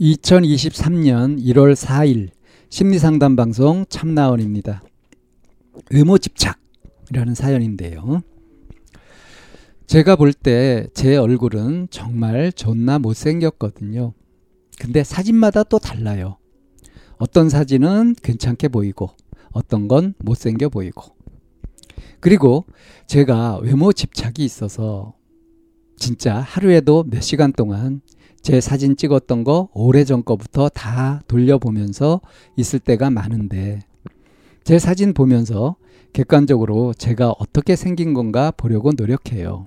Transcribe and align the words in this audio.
2023년 0.00 1.42
1월 1.42 1.74
4일 1.74 2.28
심리상담 2.70 3.34
방송 3.36 3.84
참나원입니다. 3.88 4.82
의무 5.90 6.18
집착이라는 6.18 7.34
사연인데요. 7.34 8.22
제가 9.86 10.16
볼 10.16 10.32
때 10.32 10.86
제 10.94 11.16
얼굴은 11.16 11.88
정말 11.90 12.52
존나 12.52 12.98
못생겼거든요. 12.98 14.12
근데 14.78 15.02
사진마다 15.02 15.64
또 15.64 15.78
달라요. 15.78 16.36
어떤 17.16 17.48
사진은 17.48 18.14
괜찮게 18.22 18.68
보이고 18.68 19.10
어떤 19.50 19.88
건 19.88 20.14
못생겨 20.18 20.68
보이고 20.68 21.16
그리고 22.20 22.64
제가 23.08 23.58
외모 23.62 23.92
집착이 23.92 24.34
있어서 24.38 25.14
진짜 25.96 26.36
하루에도 26.36 27.04
몇 27.08 27.20
시간 27.22 27.52
동안 27.52 28.02
제 28.42 28.60
사진 28.60 28.96
찍었던 28.96 29.44
거 29.44 29.68
오래전 29.74 30.24
거부터 30.24 30.68
다 30.68 31.22
돌려보면서 31.28 32.20
있을 32.56 32.78
때가 32.78 33.10
많은데 33.10 33.80
제 34.64 34.78
사진 34.78 35.12
보면서 35.12 35.76
객관적으로 36.12 36.94
제가 36.94 37.30
어떻게 37.38 37.76
생긴 37.76 38.14
건가 38.14 38.50
보려고 38.50 38.92
노력해요. 38.92 39.66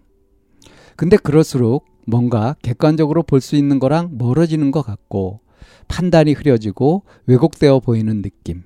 근데 0.95 1.17
그럴수록 1.17 1.85
뭔가 2.07 2.55
객관적으로 2.61 3.23
볼 3.23 3.41
수 3.41 3.55
있는 3.55 3.79
거랑 3.79 4.17
멀어지는 4.17 4.71
것 4.71 4.81
같고 4.81 5.39
판단이 5.87 6.33
흐려지고 6.33 7.03
왜곡되어 7.27 7.79
보이는 7.79 8.21
느낌. 8.21 8.63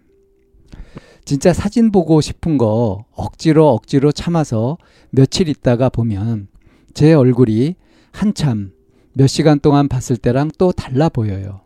진짜 1.25 1.53
사진 1.53 1.91
보고 1.91 2.21
싶은 2.21 2.57
거 2.57 3.05
억지로 3.11 3.69
억지로 3.69 4.11
참아서 4.11 4.77
며칠 5.09 5.49
있다가 5.49 5.89
보면 5.89 6.47
제 6.93 7.13
얼굴이 7.13 7.75
한참 8.11 8.71
몇 9.17 9.27
시간 9.27 9.61
동안 9.61 9.87
봤을 9.87 10.17
때랑 10.17 10.51
또 10.57 10.73
달라 10.73 11.07
보여요. 11.07 11.61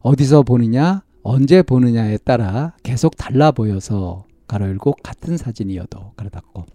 어디서 0.00 0.42
보느냐, 0.42 1.02
언제 1.22 1.62
보느냐에 1.62 2.18
따라 2.18 2.76
계속 2.82 3.16
달라 3.16 3.52
보여서 3.52 4.26
가로 4.46 4.66
열고 4.66 4.96
같은 5.02 5.38
사진이어도 5.38 6.12
가로 6.14 6.28
닫고 6.28 6.66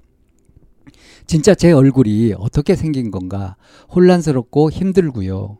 진짜 1.28 1.54
제 1.54 1.72
얼굴이 1.72 2.34
어떻게 2.38 2.76
생긴 2.76 3.12
건가 3.12 3.56
혼란스럽고 3.96 4.72
힘들고요. 4.72 5.60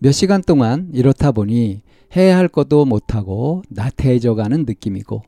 몇 0.00 0.12
시간 0.12 0.42
동안 0.42 0.90
이렇다 0.92 1.32
보니 1.32 1.80
해야 2.16 2.36
할 2.36 2.48
것도 2.48 2.84
못하고 2.84 3.62
나태해져 3.70 4.34
가는 4.34 4.66
느낌이고 4.66 5.22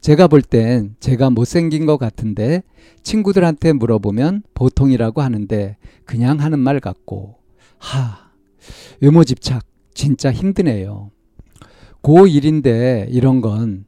제가 0.00 0.28
볼 0.28 0.42
땐 0.42 0.94
제가 1.00 1.30
못생긴 1.30 1.86
것 1.86 1.96
같은데 1.98 2.62
친구들한테 3.02 3.72
물어보면 3.72 4.44
보통이라고 4.54 5.20
하는데 5.20 5.76
그냥 6.04 6.40
하는 6.40 6.60
말 6.60 6.78
같고 6.78 7.41
하, 7.82 8.30
외모 9.00 9.24
집착 9.24 9.64
진짜 9.92 10.32
힘드네요. 10.32 11.10
고1인데 12.02 13.06
이런 13.10 13.40
건 13.40 13.84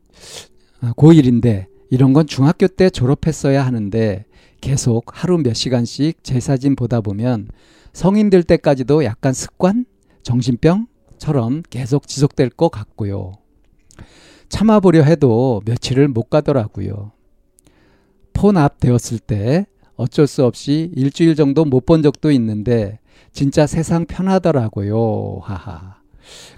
아, 0.81 0.93
고1인데 0.93 1.66
이런 1.91 2.12
건 2.12 2.27
중학교 2.27 2.66
때 2.66 2.91
졸업했어야 2.91 3.65
하는데 3.65 4.25
계속 4.60 5.05
하루 5.12 5.38
몇 5.38 5.55
시간씩 5.55 6.25
제 6.25 6.41
사진 6.41 6.75
보다 6.75 7.00
보면 7.00 7.49
성인 7.93 8.31
될 8.31 8.43
때까지도 8.43 9.05
약간 9.05 9.32
습관, 9.32 9.87
정신병처럼 10.25 11.62
계속 11.71 12.09
지속될 12.09 12.50
것 12.50 12.71
같고요. 12.71 13.32
참아보려 14.49 15.03
해도 15.05 15.62
며칠을 15.66 16.09
못 16.09 16.31
가더라고요. 16.31 17.12
폰 18.32 18.56
앞 18.56 18.81
되었을 18.81 19.21
때 19.21 19.66
어쩔 19.97 20.26
수 20.26 20.44
없이 20.44 20.91
일주일 20.97 21.37
정도 21.37 21.65
못 21.65 21.87
본 21.87 22.03
적도 22.03 22.32
있는데 22.32 22.99
진짜 23.34 23.67
세상 23.67 24.06
편하더라고요. 24.06 25.41
하하. 25.43 25.97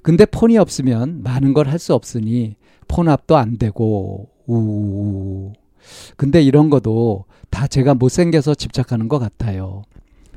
근데 0.05 0.25
폰이 0.27 0.59
없으면 0.59 1.23
많은 1.25 1.53
걸 1.55 1.67
할 1.67 1.79
수 1.81 1.95
없으니 1.95 2.55
폰 2.87 3.09
앞도 3.09 3.37
안 3.37 3.59
되고 3.59 4.29
우. 4.47 5.53
근데 6.17 6.41
이런 6.43 6.71
것도 6.71 7.25
다 7.51 7.67
제가 7.67 7.95
못생겨서 7.95 8.55
집착하는 8.55 9.09
것 9.09 9.19
같아요. 9.19 9.83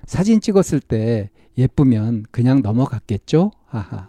사진 0.08 0.42
찍었을 0.42 0.80
때 0.80 1.30
예쁘면 1.58 2.26
그냥 2.32 2.62
넘어갔겠죠? 2.64 3.52
하하. 3.68 4.08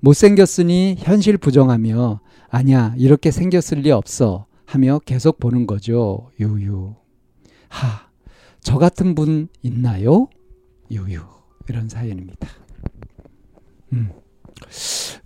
못생겼으니 0.00 0.96
현실 0.98 1.36
부정하며 1.38 2.20
아니야 2.48 2.94
이렇게 2.98 3.30
생겼을 3.30 3.78
리 3.80 3.90
없어 3.90 4.46
하며 4.66 4.98
계속 5.04 5.38
보는 5.38 5.66
거죠. 5.66 6.30
유유. 6.40 6.94
하. 7.68 8.08
저 8.60 8.78
같은 8.78 9.14
분 9.14 9.48
있나요? 9.62 10.28
유유 10.90 11.20
이런 11.68 11.88
사연입니다. 11.88 12.48
음. 13.92 14.10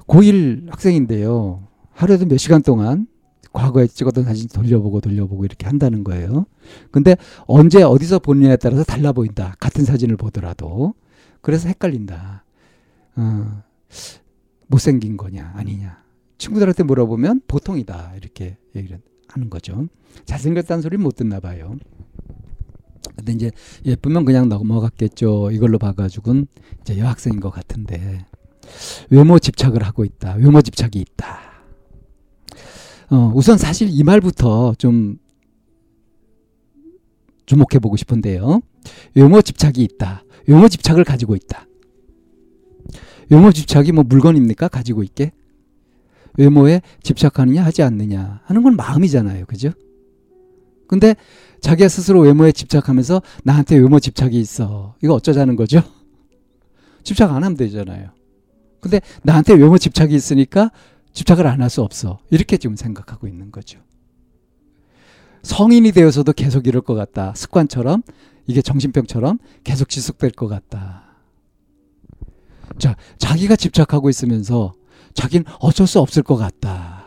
고1 0.07 0.71
학생인데요. 0.71 1.67
하루에도 1.93 2.27
몇 2.27 2.37
시간 2.39 2.63
동안 2.63 3.07
과거에 3.53 3.87
찍었던 3.87 4.25
사진 4.25 4.49
돌려보고 4.49 5.01
돌려보고 5.01 5.45
이렇게 5.45 5.67
한다는 5.67 6.03
거예요. 6.03 6.47
근데 6.91 7.17
언제 7.47 7.83
어디서 7.83 8.19
보느냐에 8.19 8.57
따라서 8.57 8.83
달라 8.83 9.13
보인다. 9.13 9.55
같은 9.61 9.85
사진을 9.85 10.17
보더라도. 10.17 10.95
그래서 11.41 11.69
헷갈린다. 11.69 12.45
어, 13.17 13.63
못생긴 14.67 15.17
거냐 15.17 15.53
아니냐. 15.55 16.03
친구들한테 16.37 16.83
물어보면 16.83 17.43
보통이다. 17.47 18.15
이렇게 18.17 18.57
얘기를 18.75 19.01
하는 19.29 19.51
거죠. 19.51 19.87
잘생겼다는 20.25 20.83
소리는 20.83 21.03
못 21.03 21.15
듣나 21.15 21.39
봐요. 21.39 21.77
근데 23.17 23.33
이제 23.33 23.51
예쁘면 23.85 24.25
그냥 24.25 24.49
넘어갔겠죠. 24.49 25.51
이걸로 25.53 25.79
봐가지고는 25.79 26.47
이제 26.81 26.99
여학생인 26.99 27.41
것 27.41 27.51
같은데 27.51 28.27
외모 29.11 29.39
집착을 29.39 29.83
하고 29.83 30.05
있다. 30.05 30.35
외모 30.35 30.63
집착이 30.63 30.93
있다. 30.95 31.39
어, 33.11 33.33
우선 33.35 33.59
사실 33.59 33.89
이 33.91 34.03
말부터 34.03 34.75
좀 34.79 35.19
주목해 37.47 37.79
보고 37.81 37.97
싶은데요. 37.97 38.61
외모 39.15 39.43
집착이 39.43 39.75
있다. 39.79 40.25
외모 40.47 40.69
집착을 40.69 41.05
가지고 41.05 41.37
있다. 41.37 41.67
외모 43.31 43.53
집착이 43.53 43.93
뭐 43.93 44.05
물건입니까? 44.05 44.69
가지고 44.69 45.03
있게? 45.03 45.33
외모에 46.37 46.83
집착하느냐 47.03 47.65
하지 47.65 47.83
않느냐 47.83 48.41
하는 48.45 48.63
건 48.63 48.77
마음이잖아요. 48.77 49.47
그죠? 49.47 49.71
근데 50.89 51.15
자기가 51.65 51.89
스스로 51.89 52.21
외모에 52.21 52.53
집착하면서 52.53 53.23
나한테 53.43 53.77
외모 53.77 53.99
집착이 53.99 54.39
있어. 54.39 54.97
이거 55.03 55.15
어쩌자는 55.15 55.57
거죠? 55.57 55.81
집착 57.03 57.31
안 57.31 57.43
하면 57.43 57.57
되잖아요. 57.57 58.11
근데 58.81 59.01
나한테 59.23 59.55
외모 59.55 59.79
집착이 59.79 60.15
있으니까 60.15 60.71
집착을 61.15 61.47
안 61.47 61.63
할 61.63 61.71
수 61.71 61.81
없어. 61.81 62.19
이렇게 62.31 62.59
지금 62.59 62.77
생각하고 62.77 63.27
있는 63.27 63.51
거죠. 63.51 63.79
성인이 65.43 65.93
되어서도 65.93 66.35
계속 66.35 66.67
이럴 66.67 66.83
것 66.83 66.93
같다. 66.93 67.33
습관처럼 67.35 68.03
이게 68.47 68.61
정신병처럼 68.61 69.39
계속 69.65 69.89
지속될 69.89 70.33
것 70.33 70.49
같다. 70.49 71.17
자, 72.79 72.95
자기가 73.17 73.57
집착하고 73.57 74.11
있으면서 74.11 74.75
자기는 75.15 75.47
어쩔 75.61 75.87
수 75.87 75.99
없을 75.99 76.23
것 76.23 76.37
같다. 76.37 77.07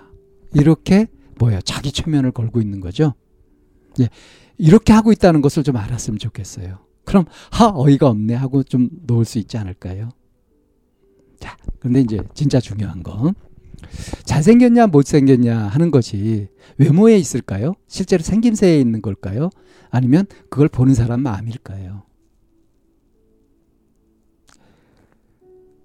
이렇게 0.56 1.06
뭐예요? 1.38 1.62
자기 1.62 1.92
최면을 1.92 2.32
걸고 2.32 2.60
있는 2.60 2.80
거죠. 2.80 3.14
예. 4.00 4.10
이렇게 4.58 4.94
하고 4.94 5.12
있다는 5.12 5.42
것을 5.42 5.64
좀 5.64 5.78
알았으면 5.78 6.20
좋겠어요. 6.20 6.80
그럼 7.06 7.26
하 7.52 7.72
어이가 7.74 8.08
없네 8.08 8.34
하고 8.34 8.64
좀 8.64 8.90
놓을 9.06 9.26
수 9.26 9.40
있지 9.40 9.58
않을까요? 9.58 10.10
자, 11.40 11.56
근데 11.80 12.02
이제 12.02 12.20
진짜 12.34 12.60
중요한 12.60 13.04
거 13.04 13.34
잘생겼냐 14.26 14.88
못생겼냐 14.88 15.58
하는 15.68 15.92
것이 15.92 16.48
외모에 16.78 17.18
있을까요? 17.18 17.74
실제로 17.88 18.24
생김새에 18.24 18.80
있는 18.80 19.02
걸까요? 19.02 19.50
아니면 19.90 20.26
그걸 20.50 20.68
보는 20.68 20.94
사람 20.96 21.22
마음일까요? 21.22 22.04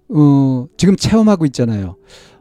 어, 0.09 0.67
지금 0.77 0.95
체험하고 0.95 1.45
있잖아요. 1.47 1.95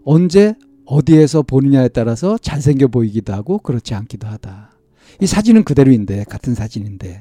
언제 0.05 0.55
어디에서 0.85 1.43
보느냐에 1.43 1.89
따라서 1.89 2.37
잘생겨 2.37 2.89
보이기도 2.89 3.33
하고 3.33 3.59
그렇지 3.59 3.95
않기도 3.95 4.27
하다. 4.27 4.72
이 5.21 5.27
사진은 5.27 5.65
그대로인데 5.65 6.25
같은 6.25 6.55
사진인데 6.55 7.21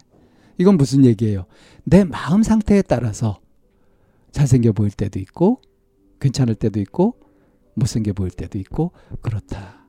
이건 0.57 0.77
무슨 0.77 1.05
얘기예요? 1.05 1.45
내 1.83 2.03
마음 2.03 2.43
상태에 2.43 2.81
따라서 2.81 3.39
잘생겨 4.31 4.71
보일 4.71 4.91
때도 4.91 5.19
있고 5.19 5.61
괜찮을 6.19 6.55
때도 6.55 6.79
있고 6.79 7.15
못생겨 7.75 8.13
보일 8.13 8.31
때도 8.31 8.57
있고 8.59 8.91
그렇다. 9.21 9.87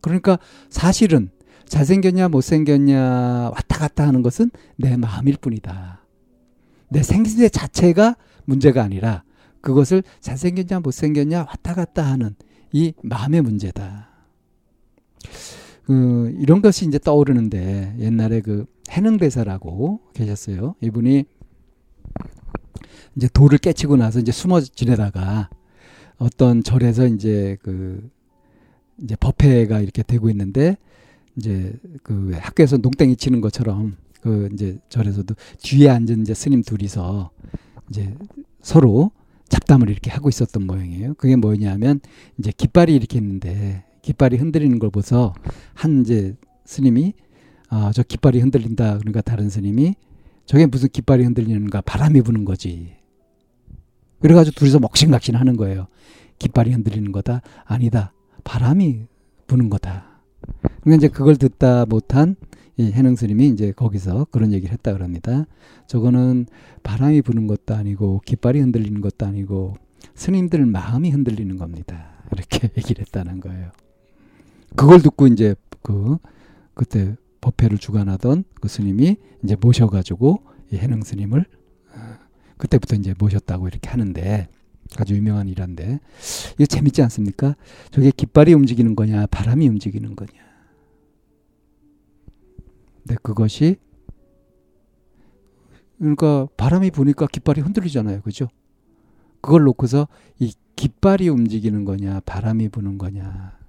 그러니까 0.00 0.38
사실은 0.68 1.30
잘생겼냐 1.66 2.28
못생겼냐 2.28 3.50
왔다 3.54 3.78
갔다 3.78 4.06
하는 4.06 4.22
것은 4.22 4.50
내 4.76 4.96
마음일 4.96 5.36
뿐이다. 5.40 6.04
내 6.88 7.02
생세 7.02 7.48
자체가 7.48 8.16
문제가 8.44 8.82
아니라 8.82 9.24
그것을 9.60 10.02
잘생겼냐 10.20 10.80
못생겼냐 10.80 11.38
왔다 11.38 11.74
갔다 11.74 12.04
하는 12.04 12.34
이 12.72 12.92
마음의 13.02 13.42
문제다. 13.42 14.10
그 15.84 16.34
이런 16.38 16.62
것이 16.62 16.86
이제 16.86 16.98
떠오르는데 16.98 17.96
옛날에 17.98 18.40
그 18.40 18.66
해능 18.90 19.16
대사라고 19.16 20.00
계셨어요. 20.14 20.74
이분이 20.80 21.24
이제 23.16 23.28
돌을 23.32 23.58
깨치고 23.58 23.96
나서 23.96 24.20
이제 24.20 24.32
숨어 24.32 24.60
지내다가 24.60 25.50
어떤 26.18 26.62
절에서 26.62 27.06
이제 27.06 27.56
그 27.62 28.08
이제 29.02 29.16
법회가 29.16 29.80
이렇게 29.80 30.02
되고 30.02 30.30
있는데 30.30 30.76
이제 31.36 31.72
그 32.02 32.32
학교에서 32.34 32.76
농땡이 32.76 33.16
치는 33.16 33.40
것처럼 33.40 33.96
그 34.20 34.48
이제 34.52 34.78
절에서도 34.88 35.34
뒤에 35.58 35.88
앉은 35.88 36.22
이제 36.22 36.34
스님 36.34 36.62
둘이서 36.62 37.30
이제 37.90 38.14
서로 38.60 39.10
잡담을 39.48 39.90
이렇게 39.90 40.10
하고 40.10 40.28
있었던 40.28 40.66
모양이에요. 40.66 41.14
그게 41.14 41.36
뭐냐면 41.36 42.00
이제 42.38 42.52
깃발이 42.56 42.94
이렇게 42.94 43.18
있는데 43.18 43.84
깃발이 44.02 44.36
흔들리는 44.36 44.78
걸 44.78 44.90
보서 44.90 45.32
한 45.74 46.02
이제 46.02 46.36
스님이 46.64 47.14
아, 47.68 47.90
저 47.94 48.02
깃발이 48.02 48.40
흔들린다. 48.40 48.98
그러니까 48.98 49.22
다른 49.22 49.48
스님이 49.48 49.94
저게 50.44 50.66
무슨 50.66 50.88
깃발이 50.90 51.24
흔들리는가 51.24 51.80
바람이 51.82 52.20
부는 52.20 52.44
거지. 52.44 52.96
그래가지고 54.20 54.54
둘이서 54.56 54.78
먹신각신 54.80 55.36
하는 55.36 55.56
거예요. 55.56 55.86
깃발이 56.38 56.72
흔들리는 56.72 57.10
거다? 57.12 57.40
아니다. 57.64 58.12
바람이 58.44 59.06
부는 59.46 59.70
거다. 59.70 60.20
그러니까 60.82 60.96
이제 60.96 61.08
그걸 61.08 61.36
듣다 61.36 61.86
못한 61.86 62.36
이 62.76 62.90
해능 62.90 63.16
스님이 63.16 63.48
이제 63.48 63.72
거기서 63.72 64.26
그런 64.30 64.52
얘기를 64.52 64.72
했다 64.72 64.92
그럽니다. 64.92 65.46
저거는 65.86 66.46
바람이 66.82 67.22
부는 67.22 67.46
것도 67.46 67.74
아니고 67.74 68.20
깃발이 68.24 68.60
흔들리는 68.60 69.00
것도 69.00 69.26
아니고 69.26 69.74
스님들 70.14 70.66
마음이 70.66 71.10
흔들리는 71.10 71.56
겁니다. 71.56 72.12
이렇게 72.32 72.68
얘기를 72.76 73.02
했다는 73.02 73.40
거예요. 73.40 73.70
그걸 74.76 75.00
듣고 75.02 75.26
이제 75.26 75.54
그 75.82 76.18
그때 76.74 77.16
법회를 77.40 77.78
주관하던 77.78 78.44
그 78.60 78.68
스님이 78.68 79.16
이제 79.42 79.56
모셔가지고 79.60 80.42
이 80.72 80.76
해능 80.76 81.02
스님을 81.02 81.44
어, 81.94 81.98
그때부터 82.56 82.96
이제 82.96 83.14
모셨다고 83.18 83.68
이렇게 83.68 83.90
하는데 83.90 84.48
아주 84.96 85.14
유명한 85.14 85.48
일인데 85.48 86.00
이거 86.54 86.66
재밌지 86.66 87.02
않습니까? 87.02 87.56
저게 87.90 88.10
깃발이 88.10 88.54
움직이는 88.54 88.94
거냐 88.94 89.26
바람이 89.26 89.68
움직이는 89.68 90.16
거냐. 90.16 90.30
근데 93.02 93.16
그것이 93.22 93.76
그러니까 95.98 96.46
바람이 96.56 96.90
부니까 96.90 97.26
깃발이 97.26 97.60
흔들리잖아요. 97.60 98.22
그죠? 98.22 98.48
그걸 99.40 99.64
놓고서 99.64 100.08
이 100.38 100.52
깃발이 100.76 101.28
움직이는 101.28 101.84
거냐 101.84 102.20
바람이 102.24 102.68
부는 102.68 102.98
거냐 102.98 103.61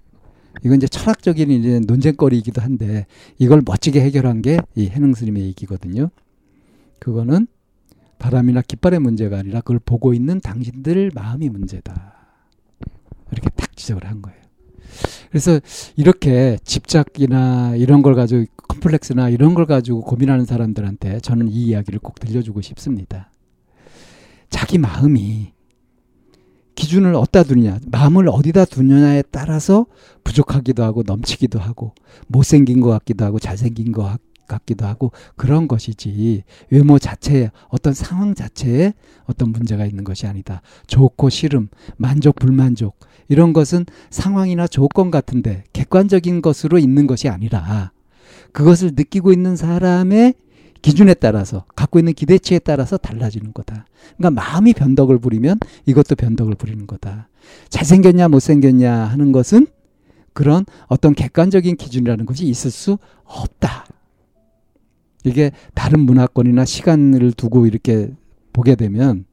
이건 0.63 0.77
이제 0.77 0.87
철학적인 0.87 1.49
이제 1.51 1.79
논쟁거리이기도 1.85 2.61
한데 2.61 3.05
이걸 3.39 3.61
멋지게 3.65 4.01
해결한 4.01 4.41
게 4.41 4.57
이 4.75 4.87
해능 4.87 5.13
스님의 5.13 5.43
얘기거든요. 5.47 6.09
그거는 6.99 7.47
바람이나 8.19 8.61
깃발의 8.61 8.99
문제가 8.99 9.39
아니라 9.39 9.61
그걸 9.61 9.79
보고 9.79 10.13
있는 10.13 10.39
당신들 10.39 11.11
마음이 11.13 11.49
문제다. 11.49 12.13
이렇게 13.31 13.49
딱 13.49 13.75
지적을 13.75 14.05
한 14.05 14.21
거예요. 14.21 14.39
그래서 15.29 15.59
이렇게 15.95 16.57
집착이나 16.63 17.75
이런 17.75 18.01
걸 18.03 18.13
가지고 18.13 18.45
컴플렉스나 18.67 19.29
이런 19.29 19.55
걸 19.55 19.65
가지고 19.65 20.01
고민하는 20.01 20.45
사람들한테 20.45 21.19
저는 21.19 21.49
이 21.49 21.65
이야기를 21.65 21.99
꼭 21.99 22.19
들려주고 22.19 22.61
싶습니다. 22.61 23.31
자기 24.49 24.77
마음이 24.77 25.52
기준을 26.75 27.15
어디다 27.15 27.43
두느냐, 27.43 27.79
마음을 27.91 28.27
어디다 28.29 28.65
두느냐에 28.65 29.23
따라서 29.31 29.85
부족하기도 30.23 30.83
하고 30.83 31.03
넘치기도 31.05 31.59
하고 31.59 31.93
못생긴 32.27 32.81
것 32.81 32.89
같기도 32.89 33.25
하고 33.25 33.39
잘생긴 33.39 33.91
것 33.91 34.17
같기도 34.47 34.85
하고 34.85 35.11
그런 35.35 35.67
것이지 35.67 36.43
외모 36.69 36.99
자체에 36.99 37.51
어떤 37.69 37.93
상황 37.93 38.35
자체에 38.35 38.93
어떤 39.25 39.51
문제가 39.51 39.85
있는 39.85 40.03
것이 40.03 40.27
아니다. 40.27 40.61
좋고 40.87 41.29
싫음, 41.29 41.69
만족, 41.97 42.35
불만족 42.35 42.97
이런 43.29 43.53
것은 43.53 43.85
상황이나 44.09 44.67
조건 44.67 45.11
같은데 45.11 45.63
객관적인 45.73 46.41
것으로 46.41 46.77
있는 46.77 47.07
것이 47.07 47.29
아니라 47.29 47.91
그것을 48.51 48.91
느끼고 48.95 49.31
있는 49.31 49.55
사람의 49.55 50.35
기준에 50.83 51.13
따라서 51.15 51.63
갖고 51.75 51.97
있는 51.97 52.13
기대치에 52.13 52.59
따라서 52.59 52.97
달라지는 52.97 53.53
거다. 53.53 53.85
그러니까 54.17 54.41
마음이 54.41 54.73
변덕을 54.73 55.17
부리면 55.17 55.59
이것도 55.85 56.15
변덕을 56.15 56.55
부리는 56.55 56.85
거다. 56.85 57.29
잘생겼냐 57.69 58.27
못생겼냐 58.27 58.93
하는 58.93 59.31
것은 59.31 59.65
그런 60.33 60.65
어떤 60.87 61.15
객관적인 61.15 61.77
기준이라는 61.77 62.25
것이 62.25 62.45
있을 62.45 62.69
수 62.69 62.97
없다. 63.23 63.85
이게 65.23 65.51
다른 65.73 66.01
문화권이나 66.01 66.65
시간을 66.65 67.31
두고 67.31 67.65
이렇게 67.65 68.11
보게 68.51 68.75
되면 68.75 69.25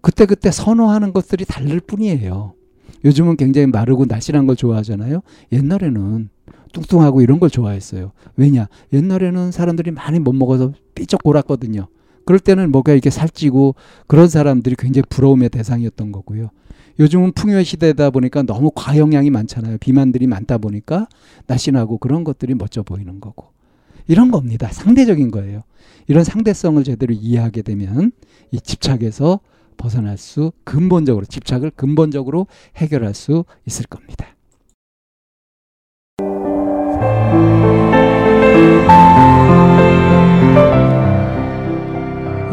그때그때 0.00 0.50
선호하는 0.50 1.12
것들이 1.12 1.44
다를 1.44 1.78
뿐이에요. 1.80 2.54
요즘은 3.04 3.36
굉장히 3.36 3.66
마르고 3.66 4.06
날씬한 4.06 4.46
걸 4.46 4.56
좋아하잖아요. 4.56 5.20
옛날에는 5.52 6.30
뚱뚱하고 6.72 7.20
이런 7.20 7.40
걸 7.40 7.50
좋아했어요. 7.50 8.12
왜냐? 8.36 8.68
옛날에는 8.92 9.50
사람들이 9.52 9.90
많이 9.90 10.18
못 10.18 10.32
먹어서 10.32 10.72
삐쩍 10.94 11.22
골았거든요. 11.22 11.88
그럴 12.24 12.38
때는 12.38 12.70
뭐가 12.70 12.92
이렇게 12.92 13.10
살찌고 13.10 13.74
그런 14.06 14.28
사람들이 14.28 14.76
굉장히 14.78 15.04
부러움의 15.08 15.48
대상이었던 15.48 16.12
거고요. 16.12 16.50
요즘은 17.00 17.32
풍요 17.32 17.62
시대다 17.62 18.10
보니까 18.10 18.42
너무 18.42 18.70
과영양이 18.74 19.30
많잖아요. 19.30 19.78
비만들이 19.78 20.26
많다 20.26 20.58
보니까 20.58 21.08
날씬하고 21.46 21.98
그런 21.98 22.24
것들이 22.24 22.54
멋져 22.54 22.82
보이는 22.82 23.20
거고. 23.20 23.46
이런 24.08 24.30
겁니다. 24.30 24.68
상대적인 24.72 25.30
거예요. 25.30 25.62
이런 26.06 26.24
상대성을 26.24 26.82
제대로 26.84 27.14
이해하게 27.14 27.62
되면 27.62 28.10
이 28.50 28.60
집착에서 28.60 29.40
벗어날 29.76 30.18
수 30.18 30.52
근본적으로 30.64 31.24
집착을 31.24 31.70
근본적으로 31.70 32.46
해결할 32.76 33.14
수 33.14 33.44
있을 33.66 33.86
겁니다. 33.86 34.26